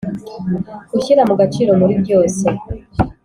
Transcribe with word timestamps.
gushyira 0.93 1.21
mu 1.29 1.33
gaciro 1.39 1.71
muri 1.79 1.93
byose 2.03 2.45